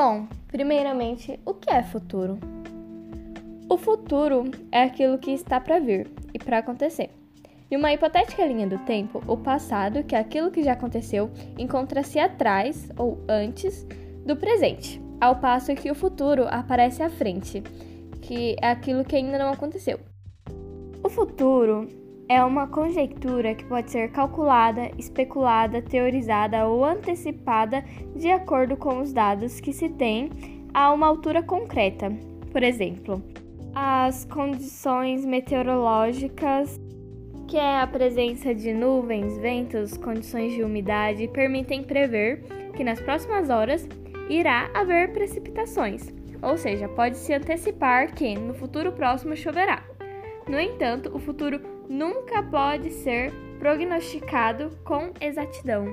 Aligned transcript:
Bom, 0.00 0.28
primeiramente, 0.46 1.40
o 1.44 1.52
que 1.54 1.68
é 1.68 1.82
futuro? 1.82 2.38
O 3.68 3.76
futuro 3.76 4.44
é 4.70 4.84
aquilo 4.84 5.18
que 5.18 5.32
está 5.32 5.58
para 5.58 5.80
vir 5.80 6.08
e 6.32 6.38
para 6.38 6.58
acontecer. 6.58 7.10
Em 7.68 7.76
uma 7.76 7.92
hipotética 7.92 8.46
linha 8.46 8.68
do 8.68 8.78
tempo, 8.84 9.20
o 9.26 9.36
passado, 9.36 10.04
que 10.04 10.14
é 10.14 10.20
aquilo 10.20 10.52
que 10.52 10.62
já 10.62 10.74
aconteceu, 10.74 11.28
encontra-se 11.58 12.20
atrás 12.20 12.88
ou 12.96 13.18
antes 13.28 13.84
do 14.24 14.36
presente, 14.36 15.02
ao 15.20 15.34
passo 15.34 15.74
que 15.74 15.90
o 15.90 15.96
futuro 15.96 16.44
aparece 16.48 17.02
à 17.02 17.10
frente, 17.10 17.60
que 18.22 18.54
é 18.62 18.70
aquilo 18.70 19.04
que 19.04 19.16
ainda 19.16 19.36
não 19.36 19.50
aconteceu. 19.52 19.98
O 21.02 21.08
futuro 21.08 21.88
é 22.28 22.44
uma 22.44 22.66
conjectura 22.66 23.54
que 23.54 23.64
pode 23.64 23.90
ser 23.90 24.10
calculada, 24.10 24.90
especulada, 24.98 25.80
teorizada 25.80 26.66
ou 26.66 26.84
antecipada 26.84 27.82
de 28.14 28.30
acordo 28.30 28.76
com 28.76 29.00
os 29.00 29.12
dados 29.12 29.60
que 29.60 29.72
se 29.72 29.88
tem 29.88 30.30
a 30.74 30.92
uma 30.92 31.06
altura 31.06 31.42
concreta. 31.42 32.12
Por 32.52 32.62
exemplo, 32.62 33.22
as 33.74 34.26
condições 34.26 35.24
meteorológicas, 35.24 36.78
que 37.46 37.56
é 37.56 37.80
a 37.80 37.86
presença 37.86 38.54
de 38.54 38.74
nuvens, 38.74 39.38
ventos, 39.38 39.96
condições 39.96 40.52
de 40.52 40.62
umidade, 40.62 41.28
permitem 41.28 41.82
prever 41.82 42.42
que 42.76 42.84
nas 42.84 43.00
próximas 43.00 43.48
horas 43.48 43.88
irá 44.28 44.70
haver 44.74 45.12
precipitações, 45.12 46.12
ou 46.42 46.58
seja, 46.58 46.88
pode-se 46.88 47.32
antecipar 47.32 48.14
que 48.14 48.34
no 48.34 48.52
futuro 48.52 48.92
próximo 48.92 49.34
choverá. 49.34 49.82
No 50.48 50.58
entanto, 50.58 51.14
o 51.14 51.18
futuro 51.18 51.60
nunca 51.88 52.42
pode 52.42 52.90
ser 52.90 53.32
prognosticado 53.58 54.70
com 54.82 55.12
exatidão. 55.20 55.86